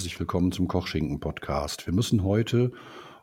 [0.00, 1.86] herzlich willkommen zum Kochschinken-Podcast.
[1.86, 2.72] Wir müssen heute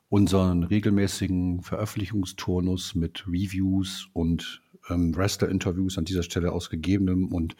[0.09, 7.55] unseren regelmäßigen Veröffentlichungsturnus mit Reviews und ähm, Wrestler-Interviews an dieser Stelle aus gegebenem und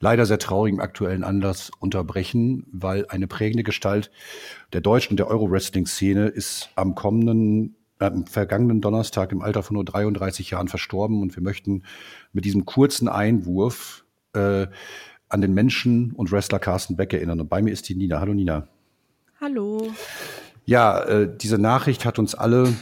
[0.00, 4.10] leider sehr traurigem aktuellen Anlass unterbrechen, weil eine prägende Gestalt
[4.74, 9.84] der deutschen und der Euro-Wrestling-Szene ist am kommenden am vergangenen Donnerstag im Alter von nur
[9.86, 11.84] 33 Jahren verstorben und wir möchten
[12.34, 14.66] mit diesem kurzen Einwurf äh,
[15.28, 17.40] an den Menschen und Wrestler Carsten Beck erinnern.
[17.40, 18.20] Und bei mir ist die Nina.
[18.20, 18.68] Hallo Nina.
[19.40, 19.92] Hallo.
[20.64, 22.74] Ja, äh, diese Nachricht hat uns alle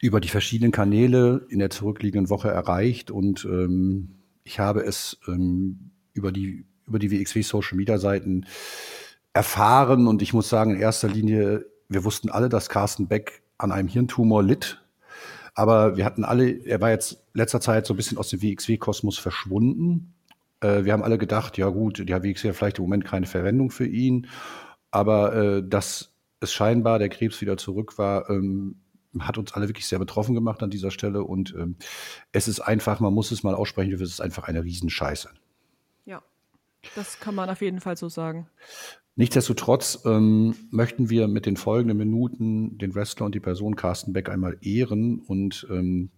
[0.00, 5.90] über die verschiedenen Kanäle in der zurückliegenden Woche erreicht und ähm, ich habe es ähm,
[6.14, 8.46] über die über die WXW Social Media Seiten
[9.34, 13.72] erfahren und ich muss sagen in erster Linie wir wussten alle, dass Carsten Beck an
[13.72, 14.80] einem Hirntumor litt,
[15.54, 18.78] aber wir hatten alle, er war jetzt letzter Zeit so ein bisschen aus dem WXW
[18.78, 20.14] Kosmos verschwunden.
[20.60, 23.70] Äh, wir haben alle gedacht, ja gut, die WXW hat vielleicht im Moment keine Verwendung
[23.70, 24.28] für ihn,
[24.90, 28.76] aber äh, dass es scheinbar der Krebs wieder zurück war, ähm,
[29.18, 31.24] hat uns alle wirklich sehr betroffen gemacht an dieser Stelle.
[31.24, 31.76] Und ähm,
[32.32, 35.30] es ist einfach, man muss es mal aussprechen, es ist einfach eine Riesenscheiße.
[36.06, 36.22] Ja,
[36.94, 38.48] das kann man auf jeden Fall so sagen.
[39.16, 44.30] Nichtsdestotrotz ähm, möchten wir mit den folgenden Minuten den Wrestler und die Person Carsten Beck
[44.30, 45.18] einmal ehren.
[45.18, 46.10] Und ähm,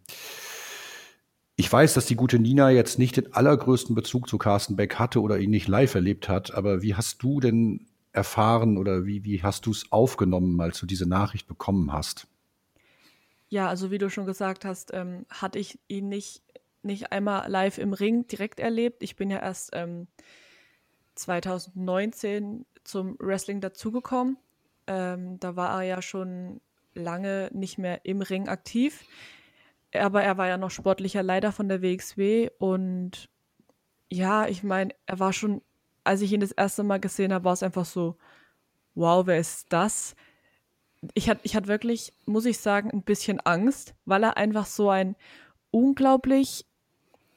[1.56, 5.20] ich weiß, dass die gute Nina jetzt nicht den allergrößten Bezug zu Carsten Beck hatte
[5.20, 6.54] oder ihn nicht live erlebt hat.
[6.54, 10.86] Aber wie hast du denn erfahren oder wie, wie hast du es aufgenommen, als du
[10.86, 12.26] diese Nachricht bekommen hast?
[13.48, 16.42] Ja, also wie du schon gesagt hast, ähm, hatte ich ihn nicht,
[16.82, 19.02] nicht einmal live im Ring direkt erlebt.
[19.02, 20.06] Ich bin ja erst ähm,
[21.16, 24.38] 2019 zum Wrestling dazugekommen.
[24.86, 26.62] Ähm, da war er ja schon
[26.94, 29.04] lange nicht mehr im Ring aktiv.
[29.94, 33.28] Aber er war ja noch sportlicher Leiter von der WXW und
[34.10, 35.62] ja, ich meine, er war schon,
[36.04, 38.16] als ich ihn das erste Mal gesehen habe, war es einfach so,
[38.94, 40.14] wow, wer ist das?
[41.14, 44.90] ich hatte ich hatte wirklich, muss ich sagen, ein bisschen Angst, weil er einfach so
[44.90, 45.16] ein
[45.70, 46.66] unglaublich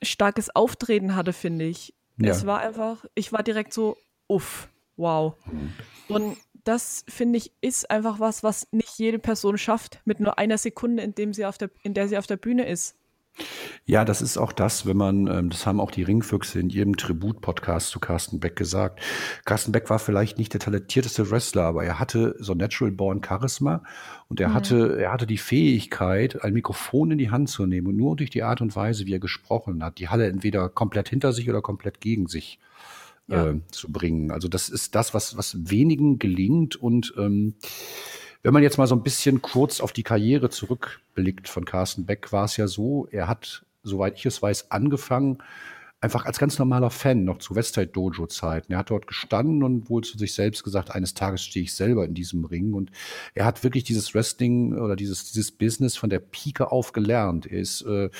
[0.01, 1.93] starkes Auftreten hatte, finde ich.
[2.17, 2.31] Ja.
[2.31, 5.35] Es war einfach, ich war direkt so, uff, wow.
[5.45, 5.73] Mhm.
[6.07, 10.57] Und das, finde ich, ist einfach was, was nicht jede Person schafft, mit nur einer
[10.57, 12.95] Sekunde, in, dem sie auf der, in der sie auf der Bühne ist.
[13.85, 16.95] Ja, das ist auch das, wenn man, ähm, das haben auch die Ringfüchse in ihrem
[16.95, 19.01] Tribut-Podcast zu Carsten Beck gesagt.
[19.43, 23.83] Carsten Beck war vielleicht nicht der talentierteste Wrestler, aber er hatte so natural born Charisma
[24.29, 24.53] und er mhm.
[24.53, 28.29] hatte, er hatte die Fähigkeit, ein Mikrofon in die Hand zu nehmen und nur durch
[28.29, 31.61] die Art und Weise, wie er gesprochen hat, die Halle entweder komplett hinter sich oder
[31.61, 32.59] komplett gegen sich
[33.27, 33.49] ja.
[33.49, 34.31] äh, zu bringen.
[34.31, 37.55] Also das ist das, was, was wenigen gelingt und ähm,
[38.43, 42.31] wenn man jetzt mal so ein bisschen kurz auf die Karriere zurückblickt von Carsten Beck,
[42.31, 45.39] war es ja so, er hat, soweit ich es weiß, angefangen,
[46.05, 48.71] einfach als ganz normaler Fan noch zu Westside Dojo Zeiten.
[48.71, 52.05] Er hat dort gestanden und wohl zu sich selbst gesagt, eines Tages stehe ich selber
[52.05, 52.91] in diesem Ring und
[53.33, 57.47] er hat wirklich dieses Wrestling oder dieses, dieses Business von der Pike auf gelernt.
[57.47, 58.11] Er ist äh,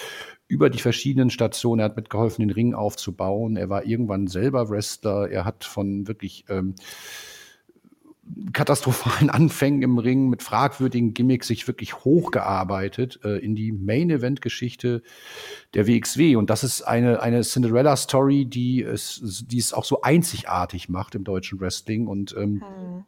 [0.47, 3.55] über die verschiedenen Stationen, er hat mitgeholfen, den Ring aufzubauen.
[3.55, 5.29] Er war irgendwann selber Wrestler.
[5.29, 6.73] Er hat von wirklich ähm,
[8.54, 15.04] katastrophalen Anfängen im Ring mit fragwürdigen Gimmicks sich wirklich hochgearbeitet äh, in die Main-Event-Geschichte
[15.74, 16.36] der WXW.
[16.36, 21.24] Und das ist eine, eine Cinderella-Story, die es, die es auch so einzigartig macht im
[21.24, 22.07] deutschen Wrestling.
[22.07, 23.06] Und ähm, hm.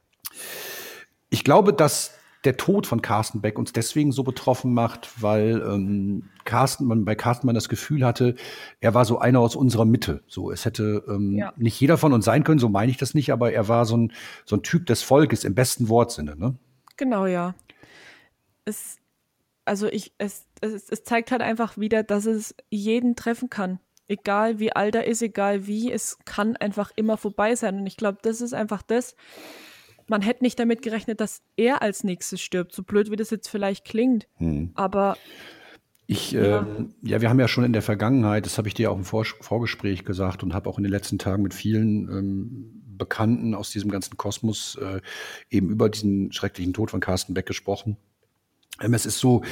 [1.29, 2.13] ich glaube, dass
[2.43, 7.15] der Tod von Carsten Beck uns deswegen so betroffen macht, weil ähm, Carsten, man bei
[7.15, 8.35] Carsten man das Gefühl hatte,
[8.79, 10.23] er war so einer aus unserer Mitte.
[10.27, 11.53] So, es hätte ähm, ja.
[11.57, 13.97] nicht jeder von uns sein können, so meine ich das nicht, aber er war so
[13.97, 14.13] ein,
[14.45, 16.55] so ein Typ des Volkes im besten Wortsinne, ne?
[16.95, 17.53] Genau, ja.
[18.65, 18.97] Es,
[19.65, 23.79] also ich, es, es, es zeigt halt einfach wieder, dass es jeden treffen kann.
[24.07, 27.79] Egal wie alt er ist, egal wie, es kann einfach immer vorbei sein.
[27.79, 29.15] Und ich glaube, das ist einfach das,
[30.07, 33.49] man hätte nicht damit gerechnet, dass er als nächstes stirbt, so blöd wie das jetzt
[33.49, 34.27] vielleicht klingt.
[34.37, 34.71] Hm.
[34.75, 35.17] Aber
[36.07, 36.61] ich, ja.
[36.61, 39.03] Äh, ja, wir haben ja schon in der Vergangenheit, das habe ich dir auch im
[39.03, 43.71] Vor Vorgespräch gesagt und habe auch in den letzten Tagen mit vielen ähm, Bekannten aus
[43.71, 45.01] diesem ganzen Kosmos äh,
[45.49, 47.97] eben über diesen schrecklichen Tod von Carsten Beck gesprochen.
[48.81, 49.43] Ähm, es ist so,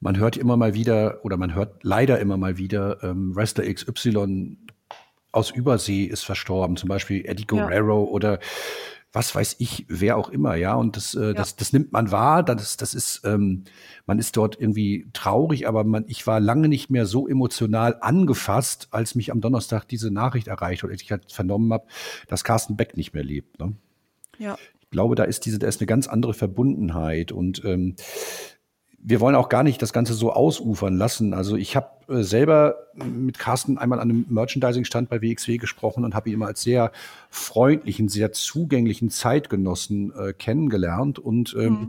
[0.00, 4.58] man hört immer mal wieder oder man hört leider immer mal wieder, ähm, Wrestler XY
[5.32, 8.10] aus Übersee ist verstorben, zum Beispiel Eddie Guerrero ja.
[8.10, 8.38] oder
[9.12, 10.74] was weiß ich, wer auch immer, ja.
[10.74, 11.32] Und das, äh, ja.
[11.34, 12.42] das, das nimmt man wahr.
[12.42, 13.64] Das, das ist, ähm,
[14.06, 18.88] man ist dort irgendwie traurig, aber man, ich war lange nicht mehr so emotional angefasst,
[18.90, 21.86] als mich am Donnerstag diese Nachricht erreicht und ich halt vernommen habe,
[22.26, 23.58] dass Carsten Beck nicht mehr lebt.
[23.58, 23.74] Ne?
[24.38, 24.56] Ja.
[24.80, 27.96] Ich glaube, da ist diese, da ist eine ganz andere Verbundenheit und ähm,
[29.04, 31.34] wir wollen auch gar nicht das Ganze so ausufern lassen.
[31.34, 36.14] Also ich habe äh, selber mit Carsten einmal an einem Merchandising-Stand bei WXW gesprochen und
[36.14, 36.92] habe ihn immer als sehr
[37.30, 41.18] freundlichen, sehr zugänglichen Zeitgenossen äh, kennengelernt.
[41.18, 41.88] Und ähm, mhm.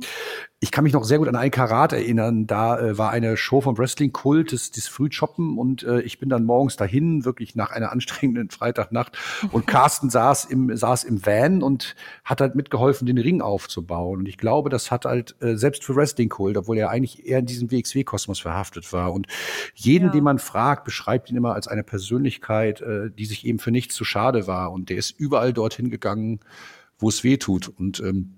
[0.61, 2.47] ich kann mich noch sehr gut an ein Karat erinnern.
[2.47, 5.57] Da äh, war eine Show vom Wrestling-Kult, das, das Frühshoppen.
[5.57, 9.17] Und äh, ich bin dann morgens dahin, wirklich nach einer anstrengenden Freitagnacht.
[9.51, 14.19] Und Carsten saß im, saß im Van und hat halt mitgeholfen, den Ring aufzubauen.
[14.19, 17.45] Und ich glaube, das hat halt äh, selbst für Wrestling-Kult, obwohl er eigentlich eher in
[17.45, 19.11] diesem WXW-Kosmos verhaftet war.
[19.11, 19.27] Und
[19.75, 23.71] jeden, den man fragt, beschreibt ihn immer als eine Persönlichkeit, äh, die sich eben für
[23.71, 24.71] nichts zu schade war.
[24.71, 26.39] Und der ist überall dorthin gegangen,
[26.97, 27.67] wo es weh tut.
[27.67, 28.35] Und ähm,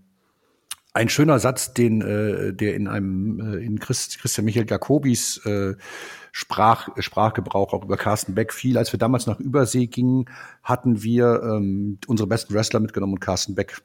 [0.95, 5.75] ein schöner Satz, den äh, der in einem äh, in Christ, Christian Michael Jacobis äh,
[6.31, 8.77] Sprach, Sprachgebrauch auch über Carsten Beck fiel.
[8.77, 10.25] Als wir damals nach Übersee gingen,
[10.63, 13.81] hatten wir ähm, unsere besten Wrestler mitgenommen und Carsten Beck.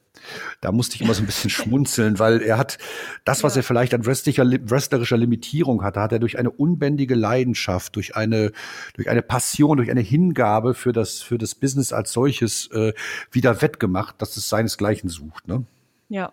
[0.61, 2.79] Da musste ich immer so ein bisschen schmunzeln, weil er hat
[3.25, 8.17] das, was er vielleicht an wrestlerischer Limitierung hatte, hat er durch eine unbändige Leidenschaft, durch
[8.17, 8.53] eine,
[8.95, 12.95] durch eine Passion, durch eine Hingabe für das, für das Business als solches äh,
[13.31, 15.47] wieder wettgemacht, dass es seinesgleichen sucht.
[15.47, 15.65] Ne?
[16.09, 16.33] Ja,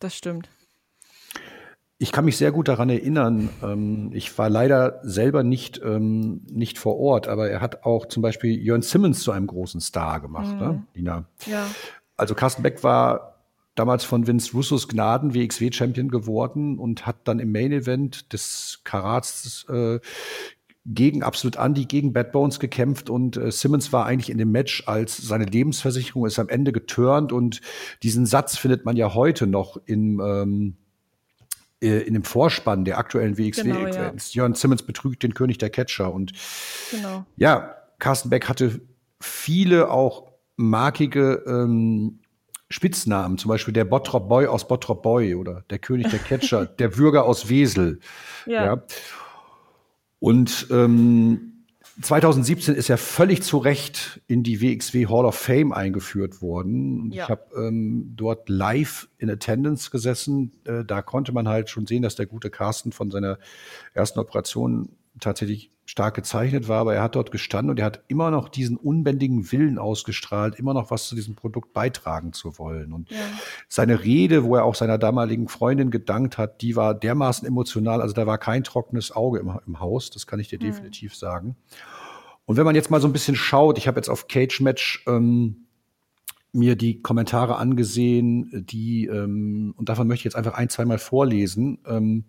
[0.00, 0.48] das stimmt.
[1.98, 3.48] Ich kann mich sehr gut daran erinnern.
[3.62, 8.22] Ähm, ich war leider selber nicht, ähm, nicht vor Ort, aber er hat auch zum
[8.22, 10.72] Beispiel Jörn Simmons zu einem großen Star gemacht, ne, mhm.
[10.72, 11.24] ne, Lina?
[11.46, 11.66] Ja.
[12.16, 13.36] Also Carsten Beck war
[13.76, 19.66] damals von Vince Russos Gnaden WXW-Champion geworden und hat dann im Main Event des Karats
[19.68, 20.00] äh,
[20.88, 24.84] gegen Absolut Andy, gegen Bad Bones gekämpft und äh, Simmons war eigentlich in dem Match
[24.86, 27.60] als seine Lebensversicherung ist am Ende geturnt und
[28.02, 30.76] diesen Satz findet man ja heute noch in ähm,
[31.82, 34.32] äh, in dem Vorspann der aktuellen WXW-Events.
[34.32, 34.44] Genau, ja.
[34.44, 36.12] Jörn Simmons betrügt den König der Catcher.
[36.12, 36.32] Und
[36.90, 37.26] genau.
[37.36, 38.80] ja, Carsten Beck hatte
[39.20, 42.20] viele auch markige ähm,
[42.70, 46.88] Spitznamen, zum Beispiel der Bottrop Boy aus Bottrop Boy oder der König der Catcher, der
[46.88, 48.00] Bürger aus Wesel.
[48.46, 48.64] Ja.
[48.64, 48.82] ja.
[50.26, 51.52] Und ähm,
[52.02, 57.12] 2017 ist er völlig zu Recht in die WXW Hall of Fame eingeführt worden.
[57.12, 57.22] Ja.
[57.22, 60.50] Ich habe ähm, dort live in Attendance gesessen.
[60.64, 63.38] Äh, da konnte man halt schon sehen, dass der gute Carsten von seiner
[63.94, 68.32] ersten Operation tatsächlich stark gezeichnet war, aber er hat dort gestanden und er hat immer
[68.32, 72.92] noch diesen unbändigen Willen ausgestrahlt, immer noch was zu diesem Produkt beitragen zu wollen.
[72.92, 73.18] Und ja.
[73.68, 78.14] seine Rede, wo er auch seiner damaligen Freundin gedankt hat, die war dermaßen emotional, also
[78.14, 80.64] da war kein trockenes Auge im, im Haus, das kann ich dir mhm.
[80.64, 81.56] definitiv sagen.
[82.46, 85.04] Und wenn man jetzt mal so ein bisschen schaut, ich habe jetzt auf Cage Match
[85.06, 85.66] ähm,
[86.52, 91.78] mir die Kommentare angesehen, die, ähm, und davon möchte ich jetzt einfach ein, zweimal vorlesen.
[91.86, 92.24] Ähm,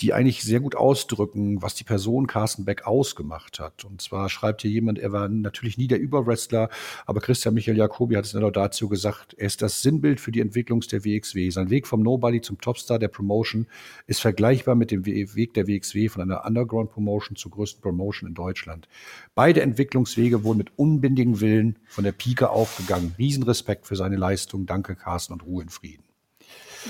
[0.00, 3.84] die eigentlich sehr gut ausdrücken, was die Person Carsten Beck ausgemacht hat.
[3.84, 6.68] Und zwar schreibt hier jemand, er war natürlich nie der Überwrestler,
[7.06, 10.32] aber Christian Michael Jacobi hat es in der Laudatio gesagt, er ist das Sinnbild für
[10.32, 11.48] die Entwicklung der WXW.
[11.50, 13.66] Sein Weg vom Nobody zum Topstar der Promotion
[14.06, 18.34] ist vergleichbar mit dem Weg der WXW von einer Underground Promotion zur größten Promotion in
[18.34, 18.88] Deutschland.
[19.34, 23.14] Beide Entwicklungswege wurden mit unbändigem Willen von der Pike aufgegangen.
[23.18, 24.66] Riesenrespekt für seine Leistung.
[24.66, 26.04] Danke, Carsten, und Ruhe in Frieden.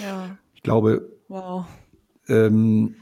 [0.02, 0.36] Ja.
[0.54, 1.66] Ich glaube, wow.
[2.28, 2.96] Ähm,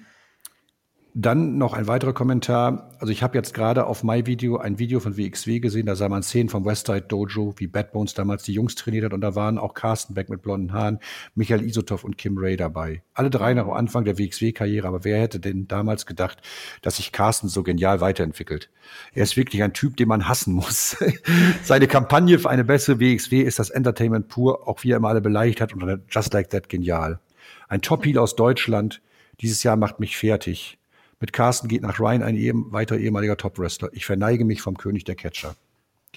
[1.16, 2.90] dann noch ein weiterer Kommentar.
[2.98, 6.24] Also ich habe jetzt gerade auf MyVideo ein Video von WXW gesehen, da sah man
[6.24, 9.56] Szenen vom Westside Dojo, wie Bad Bones damals die Jungs trainiert hat und da waren
[9.56, 10.98] auch Carsten Beck mit blonden Haaren,
[11.36, 13.04] Michael Isotov und Kim Ray dabei.
[13.14, 16.42] Alle drei nach Anfang der WXW-Karriere, aber wer hätte denn damals gedacht,
[16.82, 18.70] dass sich Carsten so genial weiterentwickelt?
[19.12, 20.96] Er ist wirklich ein Typ, den man hassen muss.
[21.62, 25.20] Seine Kampagne für eine bessere WXW ist das Entertainment pur, auch wie er immer alle
[25.20, 27.20] beleidigt hat und Just Like That genial.
[27.68, 29.00] Ein Top-Heel aus Deutschland,
[29.40, 30.78] dieses Jahr macht mich fertig.
[31.20, 33.90] Mit Carsten geht nach Ryan ein ehem, weiter ehemaliger Top-Wrestler.
[33.92, 35.56] Ich verneige mich vom König der Catcher.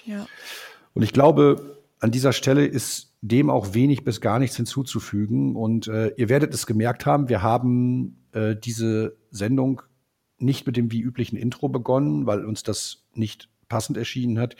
[0.04, 0.26] Ja.
[0.94, 5.56] Und ich glaube, an dieser Stelle ist dem auch wenig bis gar nichts hinzuzufügen.
[5.56, 9.82] Und äh, ihr werdet es gemerkt haben, wir haben äh, diese Sendung
[10.38, 14.56] nicht mit dem wie üblichen Intro begonnen, weil uns das nicht passend erschienen hat.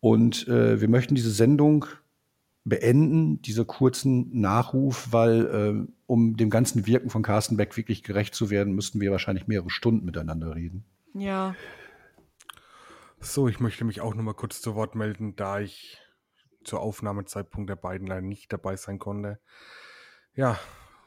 [0.00, 1.86] Und äh, wir möchten diese Sendung
[2.64, 8.34] beenden, diese kurzen Nachruf, weil äh, um dem ganzen Wirken von Carsten Beck wirklich gerecht
[8.34, 10.84] zu werden, müssten wir wahrscheinlich mehrere Stunden miteinander reden.
[11.14, 11.56] Ja.
[13.20, 15.98] So, ich möchte mich auch noch mal kurz zu Wort melden, da ich
[16.64, 19.40] zur Aufnahmezeitpunkt der beiden leider nicht dabei sein konnte.
[20.34, 20.58] Ja,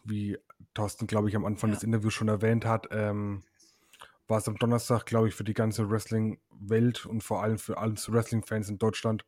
[0.03, 0.37] wie
[0.73, 1.75] Thorsten, glaube ich, am Anfang ja.
[1.75, 3.43] des Interviews schon erwähnt hat, ähm,
[4.27, 7.93] war es am Donnerstag, glaube ich, für die ganze Wrestling-Welt und vor allem für alle
[7.93, 9.25] Wrestling-Fans in Deutschland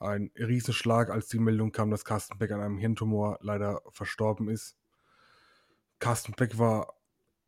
[0.00, 4.76] ein Riesenschlag, als die Meldung kam, dass Carsten Beck an einem Hirntumor leider verstorben ist.
[5.98, 6.94] Carsten Beck war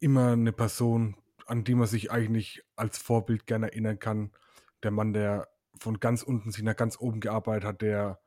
[0.01, 1.17] immer eine Person,
[1.47, 4.33] an die man sich eigentlich als Vorbild gerne erinnern kann.
[4.83, 8.21] Der Mann, der von ganz unten sich nach ganz oben gearbeitet hat, der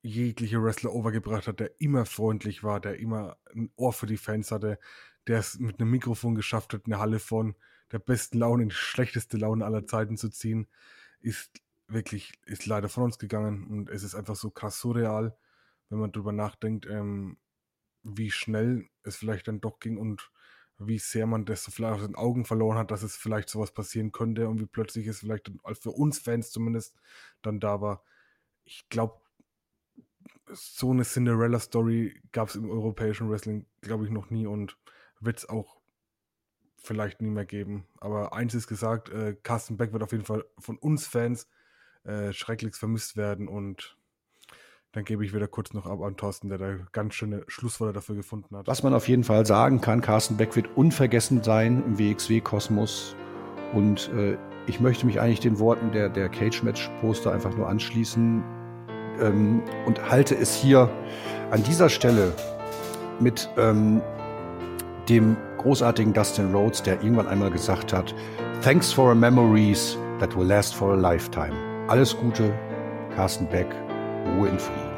[0.00, 4.50] jegliche Wrestler overgebracht hat, der immer freundlich war, der immer ein Ohr für die Fans
[4.50, 4.78] hatte,
[5.26, 7.54] der es mit einem Mikrofon geschafft hat, eine Halle von
[7.92, 10.66] der besten Laune in die schlechteste Laune aller Zeiten zu ziehen,
[11.20, 11.60] ist
[11.92, 15.36] wirklich, ist leider von uns gegangen und es ist einfach so krass surreal,
[15.88, 17.38] wenn man drüber nachdenkt, ähm,
[18.02, 20.30] wie schnell es vielleicht dann doch ging und
[20.78, 23.72] wie sehr man das so vielleicht aus den Augen verloren hat, dass es vielleicht sowas
[23.72, 26.96] passieren könnte und wie plötzlich es vielleicht für uns Fans zumindest
[27.42, 28.02] dann da war.
[28.64, 29.20] Ich glaube,
[30.48, 34.76] so eine Cinderella-Story gab es im europäischen Wrestling, glaube ich, noch nie und
[35.20, 35.80] wird es auch
[36.76, 37.86] vielleicht nie mehr geben.
[38.00, 41.48] Aber eins ist gesagt, äh, Carsten Beck wird auf jeden Fall von uns Fans
[42.04, 43.96] äh, schrecklichst vermisst werden und
[44.92, 48.14] dann gebe ich wieder kurz noch ab an Thorsten, der da ganz schöne Schlussworte dafür
[48.14, 48.66] gefunden hat.
[48.66, 53.16] Was man auf jeden Fall sagen kann, Carsten Beck wird unvergessen sein im WXW-Kosmos.
[53.72, 58.44] Und äh, ich möchte mich eigentlich den Worten der, der Cage-Match-Poster einfach nur anschließen
[59.20, 60.90] ähm, und halte es hier
[61.50, 62.34] an dieser Stelle
[63.18, 64.02] mit ähm,
[65.08, 68.14] dem großartigen Dustin Rhodes, der irgendwann einmal gesagt hat,
[68.62, 71.71] Thanks for memories that will last for a lifetime.
[71.92, 72.54] Alles Gute,
[73.14, 73.66] Carsten Beck,
[74.24, 74.91] Ruhe in Frieden.